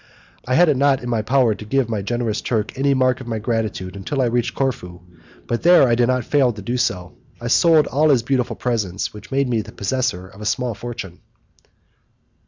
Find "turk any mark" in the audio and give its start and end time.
2.41-3.21